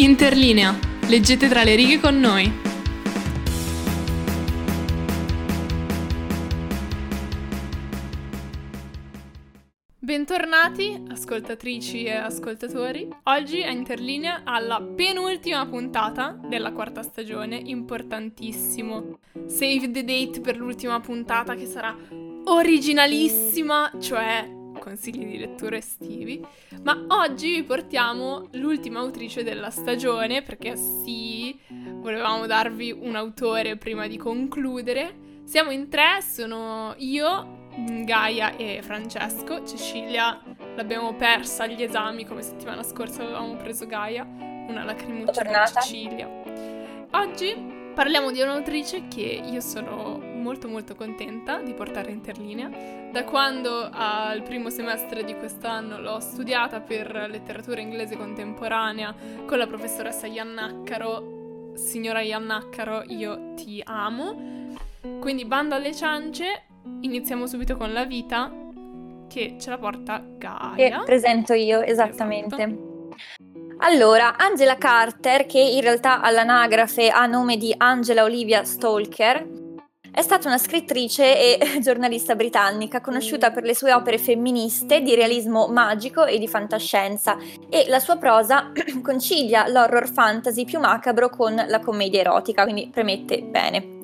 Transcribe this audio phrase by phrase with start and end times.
[0.00, 0.78] Interlinea.
[1.08, 2.48] Leggete tra le righe con noi.
[9.98, 13.08] Bentornati ascoltatrici e ascoltatori.
[13.24, 19.18] Oggi a Interlinea alla penultima puntata della quarta stagione, importantissimo.
[19.48, 21.92] Save the date per l'ultima puntata che sarà
[22.44, 26.44] originalissima, cioè consigli di lettura estivi,
[26.82, 34.06] ma oggi vi portiamo l'ultima autrice della stagione perché sì, volevamo darvi un autore prima
[34.06, 35.26] di concludere.
[35.44, 37.56] Siamo in tre, sono io,
[38.04, 39.64] Gaia e Francesco.
[39.64, 40.40] Cecilia
[40.76, 46.28] l'abbiamo persa agli esami come settimana scorsa avevamo preso Gaia, una lacrimuccia per Cecilia.
[47.12, 47.56] Oggi
[47.94, 52.70] parliamo di un'autrice che io sono molto molto contenta di portare in interlinea.
[53.12, 59.14] Da quando al primo semestre di quest'anno l'ho studiata per letteratura inglese contemporanea
[59.46, 61.72] con la professoressa Iannaccaro.
[61.74, 64.76] Signora Iannaccaro, io ti amo.
[65.20, 66.64] Quindi bando alle ciance,
[67.00, 68.52] iniziamo subito con la vita
[69.28, 70.98] che ce la porta Gaia.
[70.98, 72.62] Che presento io, esattamente.
[72.62, 72.86] Esatto.
[73.80, 79.46] Allora, Angela Carter, che in realtà all'anagrafe ha nome di Angela Olivia Stalker,
[80.10, 85.68] è stata una scrittrice e giornalista britannica conosciuta per le sue opere femministe di realismo
[85.68, 87.36] magico e di fantascienza
[87.68, 88.72] e la sua prosa
[89.02, 93.96] concilia l'horror fantasy più macabro con la commedia erotica, quindi premette bene.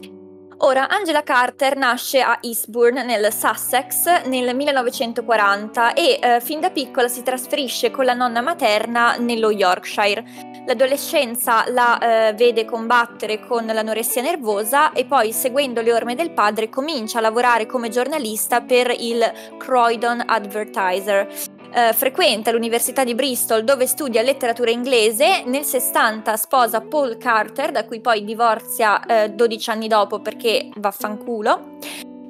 [0.58, 7.08] Ora, Angela Carter nasce a Eastbourne, nel Sussex, nel 1940 e eh, fin da piccola
[7.08, 10.53] si trasferisce con la nonna materna nello Yorkshire.
[10.66, 16.70] L'adolescenza la eh, vede combattere con l'anoressia nervosa e poi, seguendo le orme del padre,
[16.70, 19.22] comincia a lavorare come giornalista per il
[19.58, 21.28] Croydon Advertiser.
[21.70, 27.84] Eh, frequenta l'Università di Bristol dove studia letteratura inglese, nel 60 sposa Paul Carter, da
[27.84, 31.78] cui poi divorzia eh, 12 anni dopo perché vaffanculo,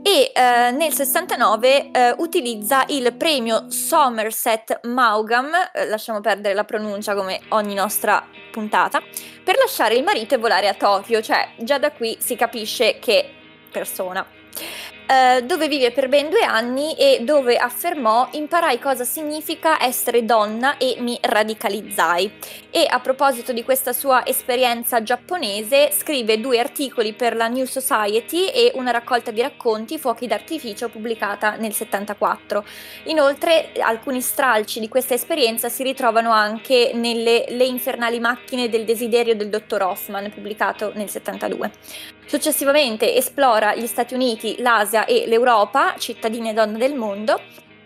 [0.07, 7.15] e eh, nel 69 eh, utilizza il premio Somerset Maugham, eh, lasciamo perdere la pronuncia
[7.15, 8.23] come ogni nostra
[8.53, 9.01] puntata,
[9.43, 13.31] per lasciare il marito e volare a Tokyo, cioè già da qui si capisce che
[13.73, 14.27] persona.
[15.07, 20.79] Eh, dove vive per ben due anni e dove affermò imparai cosa significa essere donna
[20.79, 22.33] e mi radicalizzai.
[22.71, 28.47] E a proposito di questa sua esperienza giapponese, scrive due articoli per la New Society
[28.47, 32.65] e una raccolta di racconti Fuochi d'artificio pubblicata nel 74.
[33.05, 39.37] Inoltre, alcuni stralci di questa esperienza si ritrovano anche nelle Le infernali macchine del desiderio
[39.37, 41.71] del dottor Hoffman, pubblicato nel 72.
[42.27, 47.41] Successivamente esplora gli Stati Uniti, l'Asia e l'Europa, cittadine e donne del mondo,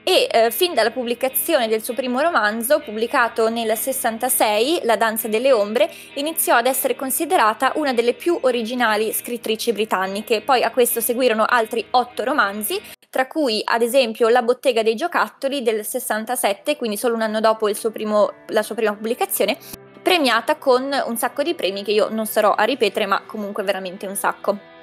[0.08, 5.52] e eh, fin dalla pubblicazione del suo primo romanzo, pubblicato nel 66, La danza delle
[5.52, 10.40] ombre, iniziò ad essere considerata una delle più originali scrittrici britanniche.
[10.40, 12.80] Poi a questo seguirono altri otto romanzi,
[13.10, 17.68] tra cui ad esempio La bottega dei giocattoli del 67, quindi solo un anno dopo
[17.92, 19.58] primo, la sua prima pubblicazione,
[20.02, 24.06] premiata con un sacco di premi che io non sarò a ripetere, ma comunque veramente
[24.06, 24.77] un sacco.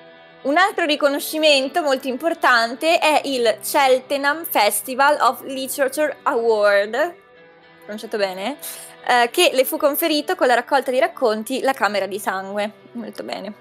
[0.46, 7.16] Un altro riconoscimento molto importante è il Cheltenham Festival of Literature Award,
[7.82, 8.58] pronunciato bene,
[9.08, 12.72] eh, che le fu conferito con la raccolta di racconti La Camera di Sangue.
[12.92, 13.54] Molto bene.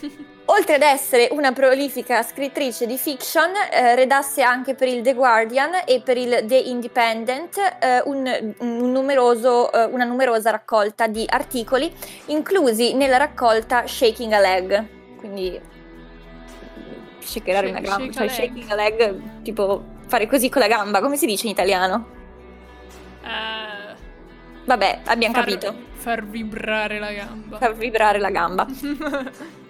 [0.46, 5.82] Oltre ad essere una prolifica scrittrice di fiction, eh, redasse anche per il The Guardian
[5.86, 11.94] e per il The Independent eh, un, un numeroso, eh, una numerosa raccolta di articoli,
[12.26, 14.84] inclusi nella raccolta Shaking a Leg.
[15.16, 15.70] Quindi
[17.22, 21.26] shakerare una gamba, cioè shaking a leg, tipo fare così con la gamba, come si
[21.26, 22.06] dice in italiano?
[23.22, 23.82] Uh,
[24.64, 25.74] Vabbè, abbiamo far, capito.
[25.94, 27.58] Far vibrare la gamba.
[27.58, 28.66] Far vibrare la gamba.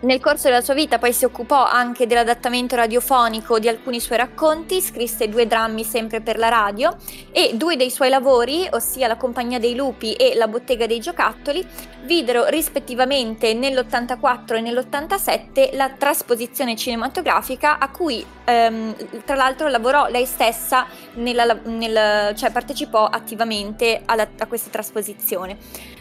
[0.00, 4.80] Nel corso della sua vita poi si occupò anche dell'adattamento radiofonico di alcuni suoi racconti,
[4.80, 6.96] scrisse due drammi sempre per la radio
[7.32, 11.66] e due dei suoi lavori, ossia La compagnia dei lupi e La bottega dei giocattoli,
[12.02, 18.94] videro rispettivamente nell'84 e nell'87 la trasposizione cinematografica a cui ehm,
[19.24, 25.56] tra l'altro lavorò lei stessa, nella, nel, cioè partecipò attivamente alla, a questa trasposizione.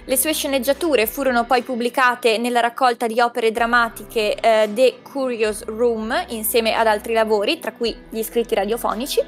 [0.05, 3.85] Le sue sceneggiature furono poi pubblicate nella raccolta di opere drammatiche
[4.39, 9.21] eh, The Curious Room insieme ad altri lavori, tra cui gli scritti radiofonici.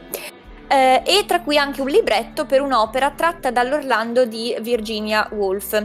[0.72, 5.84] Eh, e tra cui anche un libretto per un'opera tratta dall'Orlando di Virginia Woolf.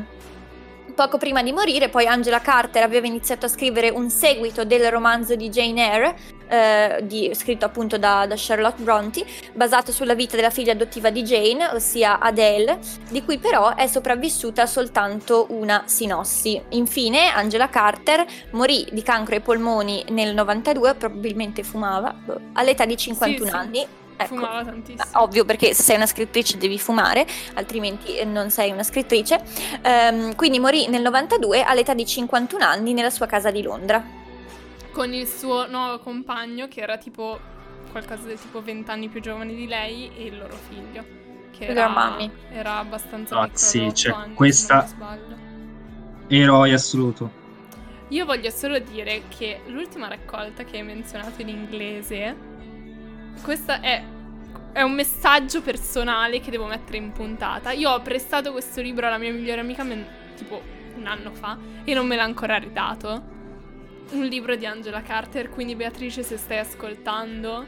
[0.95, 5.35] Poco prima di morire, poi Angela Carter aveva iniziato a scrivere un seguito del romanzo
[5.35, 9.25] di Jane Eyre, eh, di, scritto appunto da, da, Charlotte Bronte,
[9.55, 12.79] basato sulla vita della figlia adottiva di Jane, ossia Adele,
[13.11, 16.63] di cui però è sopravvissuta soltanto una sinossi.
[16.71, 22.97] Infine, Angela Carter morì di cancro ai polmoni nel 92, probabilmente fumava, boh, all'età di
[22.97, 23.79] 51 sì, anni.
[23.79, 24.04] Sì.
[24.17, 25.23] Ecco, Fumava tantissimo.
[25.23, 29.43] Ovvio perché se sei una scrittrice devi fumare, altrimenti eh, non sei una scrittrice.
[29.85, 34.03] Um, quindi morì nel 92 all'età di 51 anni nella sua casa di Londra.
[34.93, 37.39] Con il suo nuovo compagno che era tipo
[37.91, 41.23] qualcosa del tipo 20 anni più giovane di lei e il loro figlio
[41.57, 42.19] che era,
[42.51, 44.89] era abbastanza ah, sì, cioè, anni, questa
[46.29, 47.43] eroe assoluto.
[48.09, 52.37] Io voglio solo dire che l'ultima raccolta che hai menzionato in inglese
[53.43, 54.03] questo è,
[54.73, 59.19] è un messaggio personale che devo mettere in puntata io ho prestato questo libro alla
[59.19, 60.61] mia migliore amica men- tipo
[60.97, 63.33] un anno fa e non me l'ha ancora ridato
[64.13, 67.65] un libro di Angela Carter, quindi Beatrice se stai ascoltando,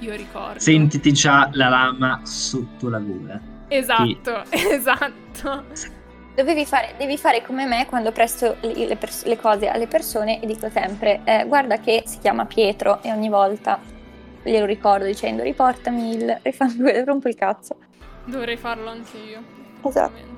[0.00, 0.58] io ricordo.
[0.58, 3.40] Sentiti già la lama sotto la gola.
[3.68, 4.68] Esatto, sì.
[4.72, 5.64] esatto.
[6.34, 10.42] Dovevi fare, devi fare come me quando presto le, le, pers- le cose alle persone
[10.42, 13.78] e dico sempre eh, guarda che si chiama Pietro e ogni volta
[14.44, 17.76] glielo ricordo dicendo riportami il rifando, rompo il cazzo.
[18.24, 19.42] Dovrei farlo anche io.
[19.82, 20.32] Esatto.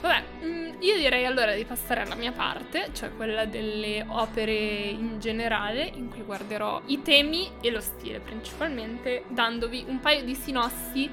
[0.00, 5.18] Vabbè, mm, io direi allora di passare alla mia parte, cioè quella delle opere in
[5.18, 11.10] generale, in cui guarderò i temi e lo stile principalmente, dandovi un paio di sinossi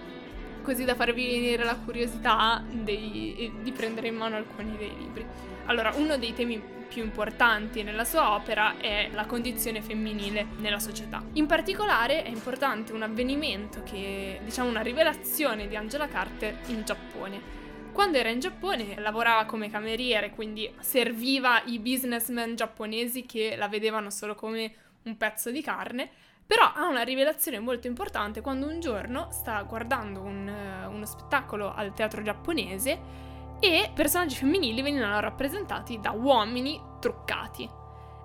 [0.62, 5.26] così da farvi venire la curiosità dei, di prendere in mano alcuni dei libri.
[5.66, 6.62] Allora, uno dei temi
[6.94, 11.24] più importanti nella sua opera è la condizione femminile nella società.
[11.34, 17.62] In particolare è importante un avvenimento che, diciamo, una rivelazione di Angela Carter in Giappone
[17.92, 24.10] quando era in Giappone lavorava come cameriere, quindi serviva i businessmen giapponesi che la vedevano
[24.10, 24.74] solo come
[25.04, 26.10] un pezzo di carne,
[26.46, 31.72] però ha una rivelazione molto importante quando un giorno sta guardando un, uh, uno spettacolo
[31.72, 33.32] al teatro giapponese
[33.64, 37.70] e personaggi femminili venivano rappresentati da uomini truccati.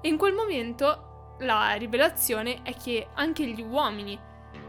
[0.01, 4.19] E in quel momento la rivelazione è che anche gli uomini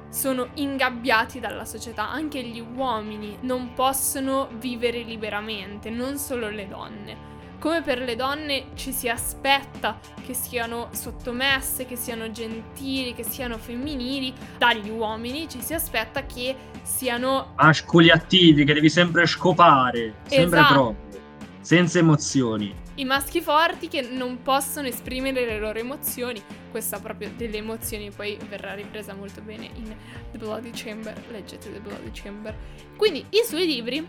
[0.10, 7.18] sono ingabbiati dalla società, anche gli uomini non possono vivere liberamente, non solo le donne.
[7.60, 13.58] Come per le donne ci si aspetta che siano sottomesse, che siano gentili, che siano
[13.58, 20.60] femminili, dagli uomini ci si aspetta che siano mascoli attivi, che devi sempre scopare, sempre
[20.60, 20.74] esatto.
[20.74, 21.20] troppo,
[21.60, 26.42] senza emozioni i maschi forti che non possono esprimere le loro emozioni.
[26.70, 29.96] Questa proprio delle emozioni poi verrà ripresa molto bene in
[30.32, 31.16] The Bloody Chamber.
[31.32, 32.54] Leggete The Bloody Chamber.
[32.98, 34.06] Quindi i suoi libri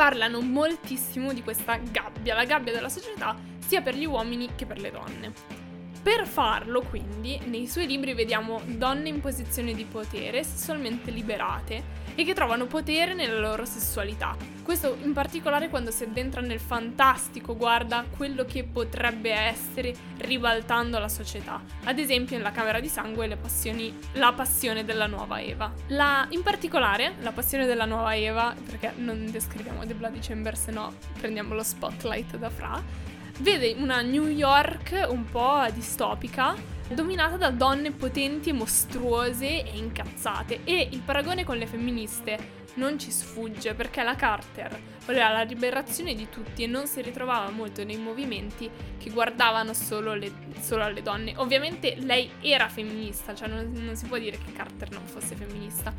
[0.00, 4.80] parlano moltissimo di questa gabbia, la gabbia della società, sia per gli uomini che per
[4.80, 5.59] le donne.
[6.02, 12.24] Per farlo, quindi, nei suoi libri vediamo donne in posizione di potere, sessualmente liberate e
[12.24, 14.34] che trovano potere nella loro sessualità.
[14.62, 21.08] Questo in particolare quando si addentra nel fantastico, guarda quello che potrebbe essere ribaltando la
[21.08, 21.60] società.
[21.84, 25.72] Ad esempio nella Camera di Sangue passioni, la passione della nuova Eva.
[25.88, 30.70] La, in particolare la passione della nuova Eva, perché non descriviamo The Bloody Chamber se
[30.70, 33.08] no prendiamo lo spotlight da Fra,
[33.40, 36.54] vede una New York un po' distopica,
[36.88, 40.60] dominata da donne potenti mostruose e incazzate.
[40.64, 46.14] E il paragone con le femministe non ci sfugge perché la Carter voleva la liberazione
[46.14, 50.30] di tutti e non si ritrovava molto nei movimenti che guardavano solo, le,
[50.60, 51.34] solo alle donne.
[51.36, 55.92] Ovviamente lei era femminista, cioè non, non si può dire che Carter non fosse femminista,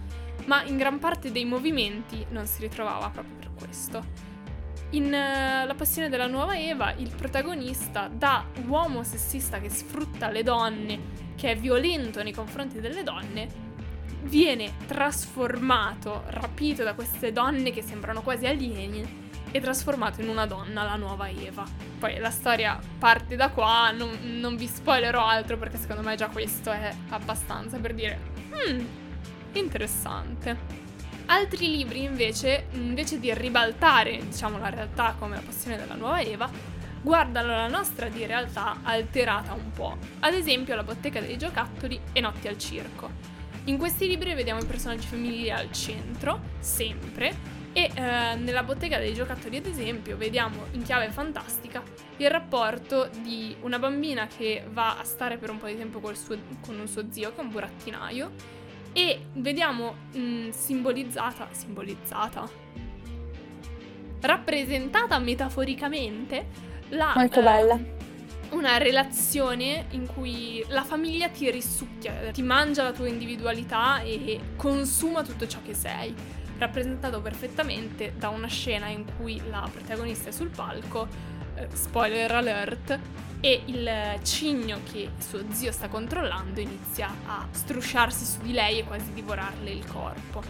[0.46, 4.31] ma in gran parte dei movimenti non si ritrovava proprio per questo.
[4.94, 10.44] In uh, La passione della nuova Eva, il protagonista, da uomo sessista che sfrutta le
[10.44, 11.00] donne,
[11.36, 13.48] che è violento nei confronti delle donne,
[14.24, 20.84] viene trasformato, rapito da queste donne che sembrano quasi alieni e trasformato in una donna,
[20.84, 21.64] la nuova Eva.
[21.98, 26.28] Poi la storia parte da qua, non, non vi spoilerò altro perché secondo me già
[26.28, 28.20] questo è abbastanza per dire,
[28.50, 28.86] hmm,
[29.54, 30.81] interessante.
[31.32, 36.50] Altri libri invece, invece di ribaltare, diciamo, la realtà come la passione della nuova Eva,
[37.02, 39.98] guardano la nostra di realtà alterata un po'.
[40.20, 43.10] Ad esempio La bottega dei giocattoli e Notti al circo.
[43.66, 49.14] In questi libri vediamo i personaggi femminili al centro, sempre, e eh, nella bottega dei
[49.14, 51.82] giocattoli, ad esempio, vediamo in chiave fantastica
[52.18, 56.38] il rapporto di una bambina che va a stare per un po' di tempo suo,
[56.60, 58.60] con un suo zio, che è un burattinaio,
[58.94, 62.50] e vediamo mh, mm, simbolizzata, simbolizzata,
[64.22, 66.48] rappresentata metaforicamente
[66.90, 67.14] la...
[67.16, 67.80] Molto bella.
[68.52, 75.24] una relazione in cui la famiglia ti risucchia, ti mangia la tua individualità e consuma
[75.24, 76.14] tutto ciò che sei,
[76.58, 81.08] rappresentato perfettamente da una scena in cui la protagonista è sul palco,
[81.56, 83.00] eh, spoiler alert,
[83.42, 88.84] e il cigno che suo zio sta controllando inizia a strusciarsi su di lei e
[88.84, 90.44] quasi divorarle il corpo.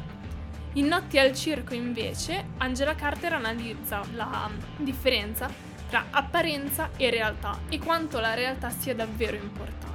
[0.74, 5.50] In Notti al circo invece Angela Carter analizza la differenza
[5.90, 9.90] tra apparenza e realtà e quanto la realtà sia davvero importante.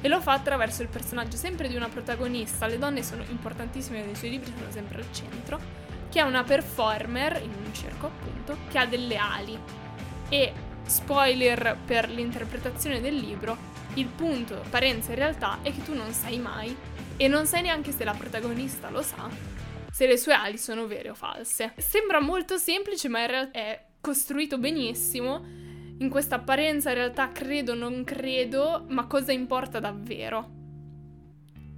[0.00, 4.14] E lo fa attraverso il personaggio sempre di una protagonista, le donne sono importantissime nei
[4.14, 5.58] suoi libri, sono sempre al centro,
[6.10, 9.58] che è una performer in un circo appunto, che ha delle ali.
[10.28, 10.52] E
[10.86, 13.56] spoiler per l'interpretazione del libro,
[13.94, 16.76] il punto apparenza e realtà è che tu non sai mai
[17.16, 19.28] e non sai neanche se la protagonista lo sa,
[19.90, 21.72] se le sue ali sono vere o false.
[21.76, 25.42] Sembra molto semplice, ma in realtà è costruito benissimo.
[25.98, 30.50] In questa apparenza in realtà credo, non credo, ma cosa importa davvero?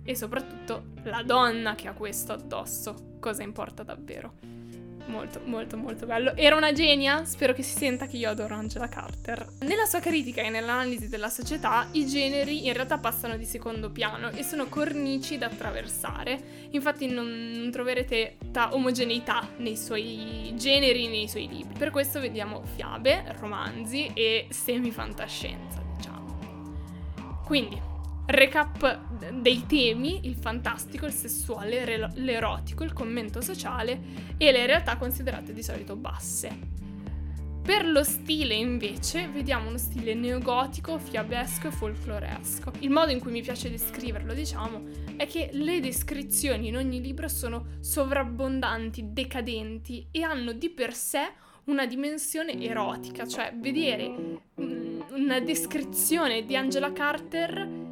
[0.02, 4.34] E soprattutto la donna che ha questo addosso, cosa importa davvero?
[5.06, 6.34] Molto, molto, molto bello.
[6.34, 7.24] Era una genia?
[7.24, 9.46] Spero che si senta che io adoro Angela Carter.
[9.60, 14.30] Nella sua critica e nell'analisi della società, i generi in realtà passano di secondo piano
[14.30, 16.68] e sono cornici da attraversare.
[16.70, 18.36] Infatti non, troverete
[18.70, 21.78] omogeneità nei suoi generi, nei suoi libri.
[21.78, 27.42] Per questo vediamo fiabe, romanzi e semi-fantascienza, diciamo.
[27.44, 27.80] Quindi,
[28.26, 34.00] recap dei temi, il fantastico, il sessuale, l'erotico, il commento sociale
[34.36, 36.76] e le realtà considerate di solito basse.
[37.66, 42.70] Per lo stile invece vediamo uno stile neogotico, fiabesco e folcloresco.
[42.78, 44.82] Il modo in cui mi piace descriverlo, diciamo,
[45.16, 51.28] è che le descrizioni in ogni libro sono sovrabbondanti, decadenti e hanno di per sé
[51.64, 54.14] una dimensione erotica, cioè vedere
[54.60, 57.85] mm, una descrizione di Angela Carter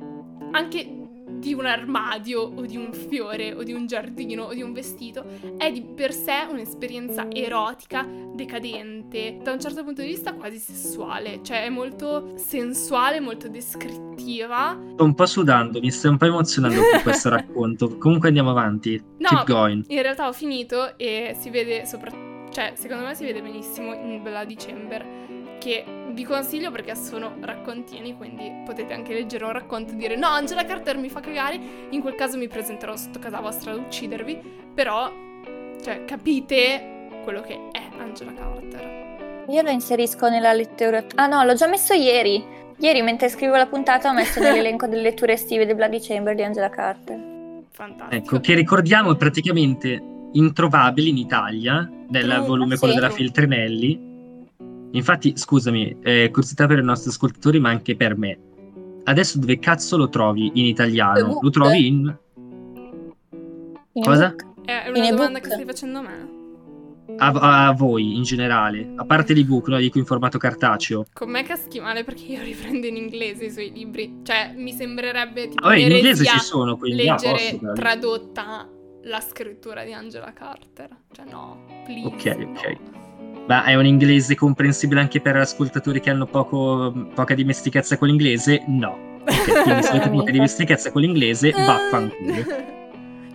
[0.55, 4.73] anche di un armadio o di un fiore o di un giardino o di un
[4.73, 5.27] vestito
[5.59, 11.41] è di per sé un'esperienza erotica, decadente, da un certo punto di vista quasi sessuale,
[11.43, 14.79] cioè è molto sensuale, molto descrittiva.
[14.95, 17.99] Sto un po' sudando, mi sta un po' emozionando con questo racconto.
[17.99, 19.03] Comunque andiamo avanti.
[19.19, 19.85] No, Keep going.
[19.89, 24.23] In realtà ho finito e si vede soprattutto, cioè secondo me si vede benissimo in
[24.23, 25.05] Bloody Chamber
[25.59, 30.29] che vi consiglio perché sono raccontini, quindi potete anche leggere un racconto e dire no,
[30.29, 34.41] Angela Carter mi fa cagare, in quel caso mi presenterò sotto casa vostra ad uccidervi,
[34.73, 35.13] però,
[35.83, 39.45] cioè, capite quello che è Angela Carter.
[39.49, 41.05] Io lo inserisco nella lettura...
[41.17, 42.43] Ah no, l'ho già messo ieri.
[42.79, 46.43] Ieri mentre scrivo la puntata ho messo nell'elenco delle letture estive di Bloody Chamber di
[46.43, 47.33] Angela Carter.
[47.71, 48.15] Fantastico.
[48.15, 50.03] Ecco, che ricordiamo praticamente
[50.33, 54.14] introvabili in Italia, nel oh, volume quello della Filtrinelli,
[54.95, 58.39] Infatti, scusami, eh, curiosità per i nostri ascoltatori, ma anche per me.
[59.05, 61.39] Adesso dove cazzo lo trovi in italiano?
[61.41, 62.17] Lo trovi in...
[63.93, 64.35] in Cosa?
[64.65, 66.33] È una in domanda che stai facendo a me.
[67.19, 69.77] A, a, voi in generale, a parte l'ebook, no?
[69.79, 71.05] Dico in formato cartaceo.
[71.13, 74.21] Con me caschi male perché io riprendo in inglese i suoi libri.
[74.23, 75.67] Cioè, mi sembrerebbe tipo.
[75.67, 78.69] Ah, in inglese ci sono, quindi ah, leggere ah, tradotta
[79.03, 80.97] la scrittura di Angela Carter.
[81.13, 82.07] Cioè, no, please.
[82.07, 82.51] Ok, no.
[82.51, 83.04] ok.
[83.47, 88.63] Ma è un inglese comprensibile anche per ascoltatori che hanno poco, poca dimestichezza con l'inglese?
[88.67, 89.21] No.
[89.27, 92.73] Okay, quindi se avete poca dimestichezza con l'inglese, vaffanculo.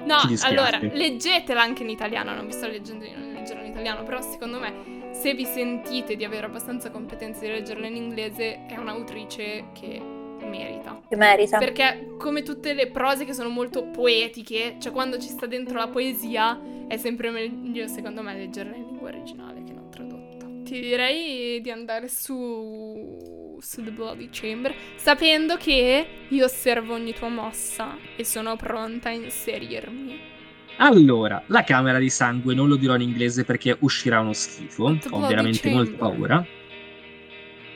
[0.05, 4.03] No, allora, leggetela anche in italiano, non vi sto leggendo di non leggerla in italiano,
[4.03, 8.77] però secondo me se vi sentite di avere abbastanza competenze di leggerla in inglese, è
[8.77, 10.01] un'autrice che
[10.41, 11.01] merita.
[11.07, 11.57] Che merita.
[11.59, 15.87] Perché come tutte le prose che sono molto poetiche, cioè quando ci sta dentro la
[15.87, 19.78] poesia, è sempre meglio secondo me leggerla in lingua originale che tradotta.
[20.69, 27.27] Ti direi di andare su, su The Bloody Chamber, sapendo che io osservo ogni tua
[27.27, 30.19] mossa e sono pronta a inserirmi.
[30.77, 34.95] Allora, la camera di sangue non lo dirò in inglese perché uscirà uno schifo.
[34.99, 35.75] The Ho veramente chamber.
[35.75, 36.45] molta paura.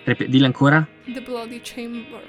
[0.04, 0.88] Rep- dillo ancora?
[1.06, 2.22] The Bloody Chamber.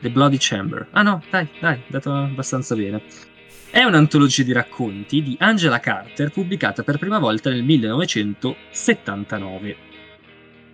[0.00, 0.88] The Bloody Chamber.
[0.92, 3.02] Ah no, dai, dai, dato abbastanza bene.
[3.70, 9.76] È un'antologia di racconti di Angela Carter pubblicata per prima volta nel 1979.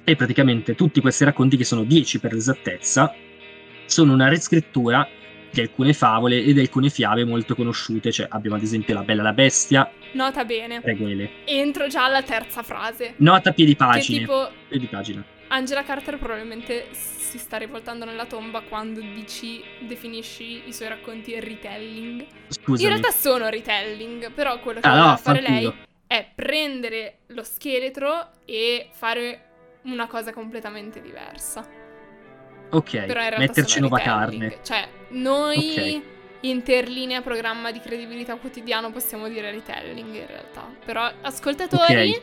[0.02, 3.14] E praticamente tutti questi racconti, che sono 10 per l'esattezza,
[3.86, 5.08] sono una riscrittura
[5.50, 8.10] di alcune favole e di alcune fiabe molto conosciute.
[8.10, 9.90] Cioè, abbiamo ad esempio La Bella e la Bestia.
[10.12, 10.80] Nota bene.
[10.82, 11.30] Reguele.
[11.44, 13.14] Entro già alla terza frase.
[13.18, 14.18] Nota piedi pagine.
[14.18, 14.50] Che tipo...
[14.68, 15.24] Piedi pagina.
[15.48, 22.26] Angela Carter probabilmente si sta rivoltando nella tomba quando dici, definisci i suoi racconti retelling.
[22.48, 22.82] Scusami.
[22.82, 25.72] In realtà sono retelling, però quello che ah, no, fare lei
[26.06, 29.44] è prendere lo scheletro e fare
[29.82, 31.66] una cosa completamente diversa.
[32.70, 34.50] Ok, Però in metterci nuova retelling.
[34.50, 34.58] carne.
[34.62, 36.02] Cioè, noi Ok.
[36.40, 40.66] interlinea programma di credibilità quotidiano possiamo dire retelling in realtà.
[40.84, 42.22] Però ascoltatori, Ok.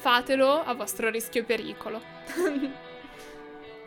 [0.00, 2.00] Fatelo a vostro rischio e pericolo.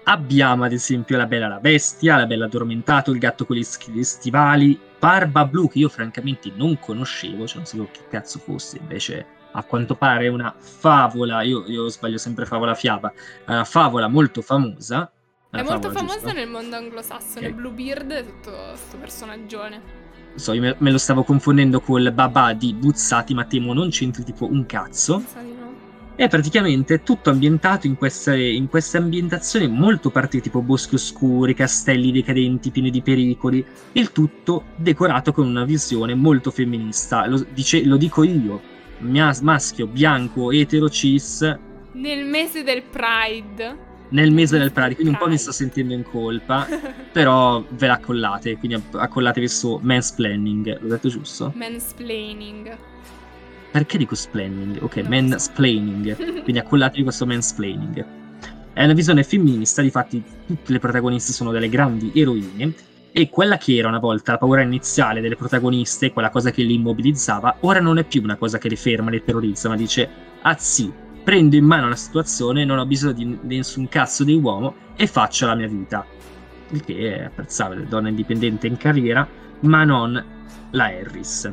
[0.06, 4.78] Abbiamo ad esempio la Bella la Bestia, la Bella Addormentato, il gatto con gli stivali,
[5.00, 9.64] Barba Blu che io francamente non conoscevo, cioè non sapevo che cazzo fosse, invece a
[9.64, 13.14] quanto pare è una favola, io, io sbaglio sempre favola fiaba,
[13.46, 15.10] è una favola molto famosa.
[15.50, 16.34] È molto favola, famosa giusto?
[16.34, 17.48] nel mondo anglosassone.
[17.48, 17.54] Ok.
[17.54, 20.02] Bluebeard è tutto questo personaggione.
[20.36, 24.24] So, io me, me lo stavo confondendo col babà di Buzzati, ma temo non c'entri
[24.24, 25.24] tipo un cazzo.
[25.36, 25.63] No.
[26.16, 32.12] È praticamente tutto ambientato in queste, in queste ambientazioni molto partite, tipo boschi oscuri, castelli
[32.12, 37.26] decadenti pieni di pericoli, il tutto decorato con una visione molto femminista.
[37.26, 38.62] Lo, dice- lo dico io,
[39.00, 41.42] mia- maschio, bianco, etero, cis,
[41.94, 43.92] Nel mese del Pride.
[44.10, 46.68] nel mese del Pride, quindi un po' mi sto sentendo in colpa,
[47.12, 51.52] però ve la accollate, quindi accollatevi su mansplaining, l'ho detto giusto?
[51.56, 52.78] Mansplaining.
[53.74, 54.84] Perché dico splaining?
[54.84, 56.44] Ok, mansplaining.
[56.44, 58.06] Quindi accollatevi questo mansplaining.
[58.72, 62.72] È una visione femminista, difatti tutte le protagoniste sono delle grandi eroine
[63.12, 66.74] e quella che era una volta la paura iniziale delle protagoniste, quella cosa che le
[66.74, 70.08] immobilizzava, ora non è più una cosa che le ferma, le terrorizza, ma dice
[70.44, 74.36] ah sì, prendo in mano la situazione, non ho bisogno di, di nessun cazzo di
[74.36, 76.06] uomo e faccio la mia vita.
[76.70, 79.28] Il che è apprezzabile, donna indipendente in carriera,
[79.62, 80.24] ma non
[80.70, 81.52] la Harris.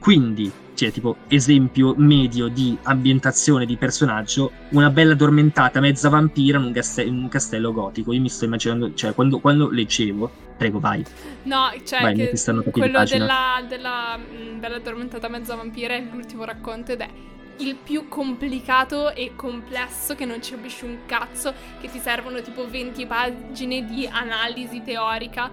[0.00, 6.64] Quindi, cioè, tipo, esempio medio di ambientazione di personaggio, una bella addormentata, mezza vampira in
[6.64, 8.12] un, gaste- in un castello gotico.
[8.12, 11.04] Io mi sto immaginando, cioè, quando, quando leggevo, prego, vai.
[11.44, 12.32] No, cioè Vai, che
[12.70, 17.08] quello della, della mm, Bella addormentata mezza vampira è l'ultimo racconto ed è
[17.58, 22.68] il più complicato e complesso che non ci capisci un cazzo, che ti servono tipo
[22.68, 25.50] 20 pagine di analisi teorica.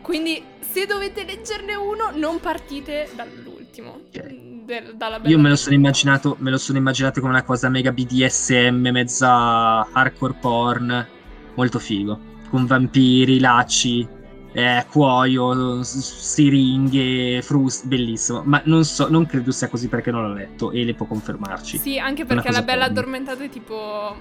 [0.00, 4.00] Quindi se dovete leggerne uno, non partite dall'ultimo.
[4.14, 4.59] Ok.
[4.70, 7.68] Del- dalla Bella Io me lo sono immaginato, me lo sono immaginato come una cosa
[7.68, 11.08] mega BDSM, mezza hardcore porn,
[11.54, 12.18] molto figo.
[12.48, 14.06] Con vampiri, lacci,
[14.52, 18.42] eh, cuoio, siringhe, frusti, bellissimo.
[18.44, 21.78] Ma non so, non credo sia così perché non l'ho letto e le può confermarci.
[21.78, 23.00] Sì, anche perché la Bella porno.
[23.00, 24.16] addormentata è tipo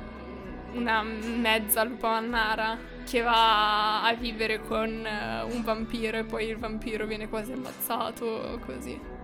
[0.74, 6.58] una mezza lupa mannara che va a vivere con eh, un vampiro e poi il
[6.58, 9.18] vampiro viene quasi ammazzato così.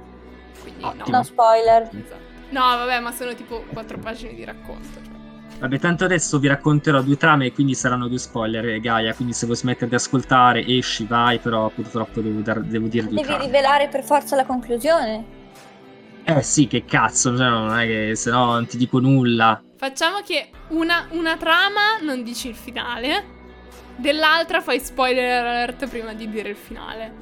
[0.62, 0.88] Quindi no.
[0.90, 1.18] Ottimo.
[1.18, 1.90] No spoiler.
[2.50, 5.00] No, vabbè, ma sono tipo quattro pagine di racconto.
[5.04, 5.14] Cioè.
[5.60, 9.14] Vabbè, tanto adesso vi racconterò due trame e quindi saranno due spoiler, eh, Gaia.
[9.14, 13.16] Quindi se vuoi smettere di ascoltare, esci, vai, però purtroppo devo, dar- devo dire due
[13.16, 13.46] Devi trame.
[13.46, 15.44] rivelare per forza la conclusione.
[16.24, 19.62] Eh sì, che cazzo, cioè, non è che se no non ti dico nulla.
[19.78, 23.24] Facciamo che una, una trama non dici il finale,
[23.96, 27.14] dell'altra fai spoiler alert prima di dire il finale.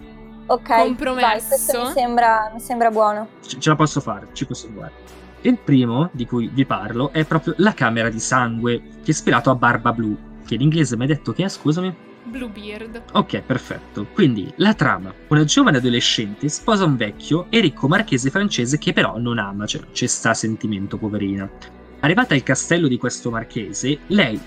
[0.46, 1.48] Ok, vai, Compromesso.
[1.48, 3.28] questo mi sembra, mi sembra buono.
[3.42, 4.92] C- ce la posso fare, ci posso provare.
[5.42, 9.50] Il primo di cui vi parlo è proprio La Camera di Sangue, che è ispirato
[9.50, 11.94] a Barba Blu, che in inglese mi hai detto che è, scusami?
[12.26, 13.04] Bluebeard.
[13.14, 14.08] Ok, perfetto.
[14.14, 15.14] Quindi, la trama.
[15.28, 19.82] Una giovane adolescente sposa un vecchio e ricco marchese francese che però non ama, cioè
[19.92, 21.50] c'è sta sentimento, poverina.
[22.00, 24.40] Arrivata al castello di questo marchese, lei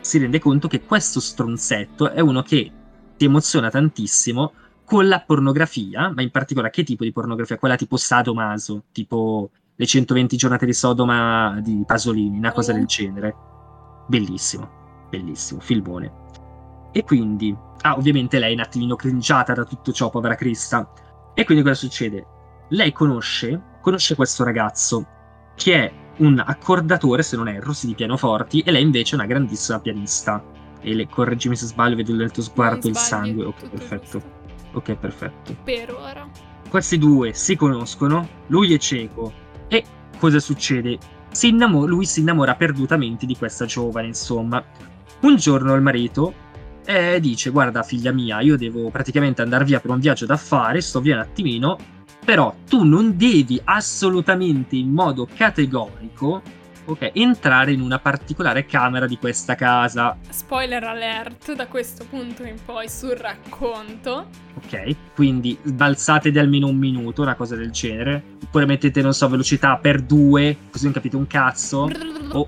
[0.00, 2.70] si rende conto che questo stronzetto è uno che
[3.16, 4.52] si emoziona tantissimo
[4.90, 7.58] con la pornografia, ma in particolare che tipo di pornografia?
[7.58, 13.32] Quella tipo sadomaso, tipo le 120 giornate di Sodoma di Pasolini, una cosa del genere.
[14.08, 16.12] Bellissimo, bellissimo, filmone.
[16.90, 20.90] E quindi, ah, ovviamente lei è un attimino cringiata da tutto ciò, povera Crista.
[21.34, 22.26] E quindi cosa succede?
[22.70, 25.06] Lei conosce, conosce questo ragazzo
[25.54, 29.26] che è un accordatore, se non erro, sì, di pianoforti, e lei invece è una
[29.26, 30.44] grandissima pianista.
[30.80, 33.44] E le, correggimi se sbaglio, vedo nel tuo sguardo Non il sangue.
[33.44, 34.18] Ok, tutto perfetto.
[34.18, 34.39] giusto.
[34.72, 35.56] Ok, perfetto.
[35.64, 36.28] Per ora.
[36.68, 39.32] Questi due si conoscono, lui è cieco.
[39.68, 39.84] E
[40.18, 40.98] cosa succede?
[41.32, 44.62] Si innamo- lui si innamora perdutamente di questa giovane, insomma.
[45.20, 46.32] Un giorno il marito
[46.84, 51.00] eh, dice: Guarda, figlia mia, io devo praticamente andare via per un viaggio d'affari, sto
[51.00, 51.76] via un attimino.
[52.24, 56.42] Però tu non devi assolutamente in modo categorico
[56.90, 60.16] ok, entrare in una particolare camera di questa casa.
[60.28, 64.28] Spoiler alert da questo punto in poi sul racconto.
[64.54, 68.22] Ok, quindi balzate di almeno un minuto, una cosa del genere.
[68.42, 71.88] Oppure mettete, non so, velocità per due, così non capite un cazzo.
[72.32, 72.46] O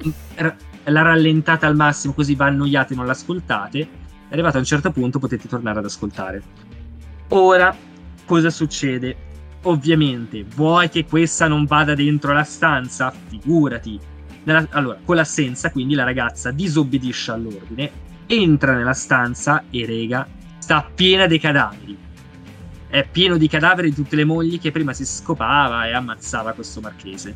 [0.85, 4.00] la rallentate al massimo, così va annoiate e non l'ascoltate.
[4.31, 6.42] Arrivato a un certo punto potete tornare ad ascoltare.
[7.28, 7.74] Ora,
[8.24, 9.31] cosa succede?
[9.64, 13.12] Ovviamente, vuoi che questa non vada dentro la stanza?
[13.28, 14.11] Figurati.
[14.44, 17.90] Nella- allora, con l'assenza, quindi la ragazza disobbedisce all'ordine,
[18.26, 20.26] entra nella stanza e rega,
[20.59, 21.98] sta piena di cadaveri.
[22.88, 26.81] È pieno di cadaveri di tutte le mogli che prima si scopava e ammazzava questo
[26.81, 27.35] marchese.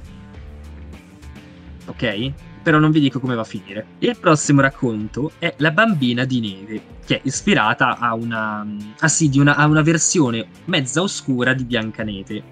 [1.86, 2.32] Ok?
[2.62, 3.86] Però non vi dico come va a finire.
[4.00, 8.66] Il prossimo racconto è La bambina di neve, che è ispirata a una,
[8.98, 12.42] ah sì, una, a una versione mezza oscura di Biancaneve.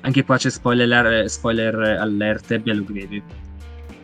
[0.00, 3.22] Anche qua c'è spoiler, spoiler alert e greve.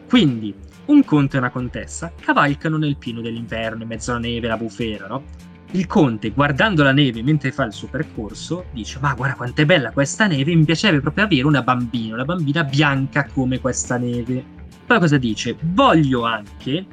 [0.08, 0.54] Quindi,
[0.86, 5.06] un conte e una contessa cavalcano nel pieno dell'inverno, in mezzo alla neve, la bufera,
[5.06, 5.24] no?
[5.72, 9.66] Il conte, guardando la neve mentre fa il suo percorso, dice: Ma guarda quanto è
[9.66, 14.44] bella questa neve, mi piacerebbe proprio avere una bambina, una bambina bianca come questa neve.
[14.86, 15.56] Poi cosa dice?
[15.60, 16.86] Voglio anche.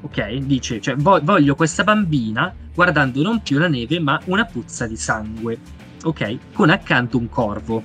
[0.00, 4.96] Ok, dice, cioè, voglio questa bambina guardando non più la neve, ma una puzza di
[4.96, 5.58] sangue.
[6.02, 7.82] Ok, con accanto un corvo.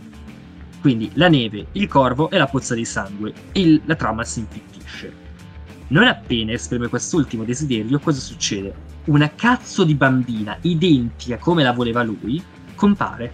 [0.82, 3.32] Quindi la neve, il corvo e la puzza di sangue.
[3.54, 5.14] Il, la trama si infittisce.
[5.90, 8.74] Non appena esprime quest'ultimo desiderio, cosa succede?
[9.06, 13.32] Una cazzo di bambina identica come la voleva lui compare.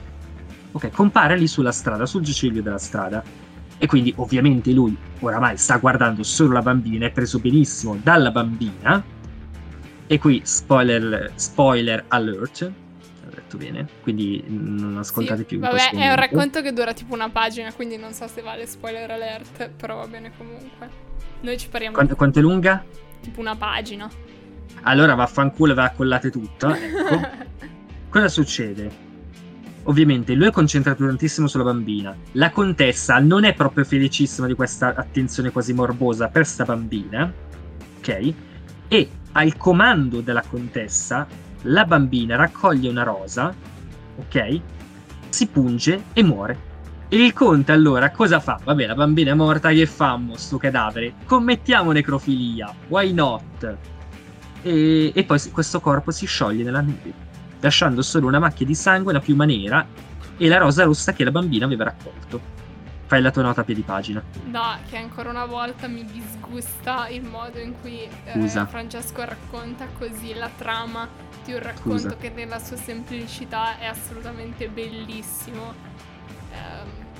[0.73, 3.23] Ok, compare lì sulla strada, sul giaciglio della strada.
[3.77, 9.01] E quindi ovviamente lui oramai sta guardando solo la bambina, è preso benissimo dalla bambina.
[10.05, 12.71] E qui spoiler, spoiler alert,
[13.47, 15.59] detto bene, quindi non ascoltate sì, più.
[15.59, 19.09] Vabbè, è un racconto che dura tipo una pagina, quindi non so se vale spoiler
[19.09, 21.05] alert, però va bene comunque.
[21.39, 21.95] Noi ci pariamo.
[21.95, 22.83] Quanto, quanto è lunga?
[23.21, 24.09] Tipo una pagina.
[24.81, 26.77] Allora vaffanculo, ve la collate tutta.
[26.77, 27.45] Ecco.
[28.09, 29.05] Cosa succede?
[29.83, 32.15] Ovviamente lui è concentrato tantissimo sulla bambina.
[32.33, 37.31] La contessa non è proprio felicissima di questa attenzione quasi morbosa per sta bambina.
[37.97, 38.33] Ok?
[38.89, 41.27] E al comando della contessa
[41.63, 43.53] la bambina raccoglie una rosa,
[44.17, 44.61] ok?
[45.29, 46.65] Si punge e muore.
[47.09, 48.59] E il conte allora cosa fa?
[48.63, 51.13] Vabbè, la bambina è morta, che fammo sto cadavere?
[51.25, 53.77] Commettiamo necrofilia, why not?
[54.61, 57.13] E, e poi questo corpo si scioglie nella neve,
[57.61, 59.85] lasciando solo una macchia di sangue, la piuma nera
[60.37, 62.55] e la rosa rossa che la bambina aveva raccolto.
[63.07, 64.21] Fai la tua nota a piedi pagina.
[64.45, 70.33] No, che ancora una volta mi disgusta il modo in cui eh, Francesco racconta così
[70.33, 71.07] la trama
[71.45, 72.17] di un racconto Scusa.
[72.17, 75.95] che nella sua semplicità è assolutamente bellissimo.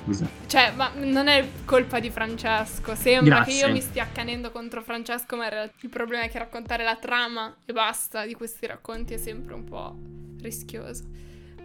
[0.08, 0.28] Scusa.
[0.46, 2.96] Cioè, ma non è colpa di Francesco.
[2.96, 3.54] Sembra Grazie.
[3.54, 7.54] che io mi stia accanendo contro Francesco, ma il problema è che raccontare la trama
[7.66, 9.96] e basta di questi racconti è sempre un po'
[10.42, 11.04] rischioso.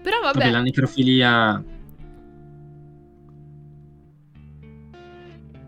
[0.03, 0.39] Però vabbè.
[0.39, 1.63] vabbè la necrofilia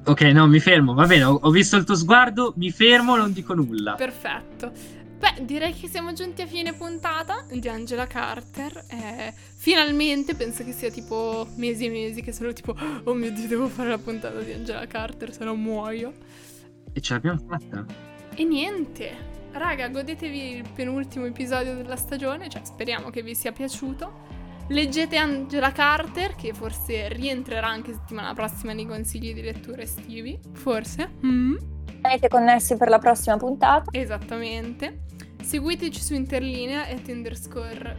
[0.07, 3.33] Ok, no, mi fermo, va bene, ho, ho, visto il tuo sguardo, mi fermo, non
[3.33, 3.95] dico nulla.
[3.95, 4.71] Perfetto.
[5.19, 8.85] Beh, direi che siamo giunti a fine puntata di Angela Carter.
[8.91, 13.49] Eh, finalmente, penso che sia tipo mesi e mesi che sono tipo, oh mio Dio,
[13.49, 16.13] devo fare la puntata di Angela Carter, se no muoio.
[16.93, 17.87] E ce l'abbiamo fatta.
[18.35, 19.33] E niente.
[19.53, 24.34] Raga, godetevi il penultimo episodio della stagione, cioè speriamo che vi sia piaciuto.
[24.69, 30.39] Leggete Angela Carter, che forse rientrerà anche settimana prossima nei consigli di lettura estivi.
[30.53, 31.11] Forse.
[31.25, 31.57] Mm.
[31.87, 33.91] Rimanete connessi per la prossima puntata.
[33.93, 35.03] Esattamente.
[35.43, 37.97] Seguiteci su interlinea at underscore.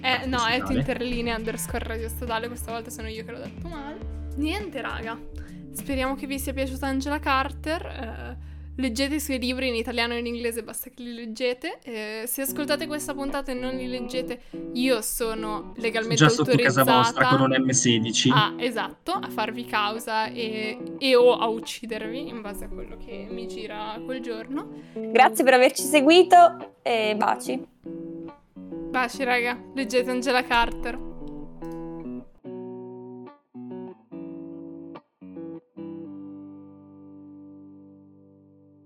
[0.00, 2.48] Eh, no, at interlinea underscore radio statale.
[2.48, 3.98] Questa volta sono io che l'ho detto male.
[4.36, 5.18] Niente, raga.
[5.72, 7.86] Speriamo che vi sia piaciuta Angela Carter.
[7.86, 8.49] Eh,
[8.80, 11.80] Leggete i suoi libri in italiano e in inglese, basta che li leggete.
[11.82, 14.40] Eh, se ascoltate questa puntata e non li leggete,
[14.72, 18.30] io sono legalmente Già sotto casa vostra con un M16.
[18.32, 23.26] Ah, esatto, a farvi causa e, e o a uccidervi in base a quello che
[23.28, 24.70] mi gira quel giorno.
[24.94, 27.62] Grazie per averci seguito e baci.
[27.82, 29.62] Baci, raga.
[29.74, 31.09] Leggete Angela Carter.